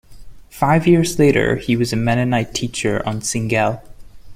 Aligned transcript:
Five 0.49 0.87
years 0.87 1.19
later 1.19 1.57
he 1.57 1.77
was 1.77 1.93
a 1.93 1.95
mennonite 1.95 2.55
teacher 2.55 3.07
on 3.07 3.19
Singel. 3.21 3.83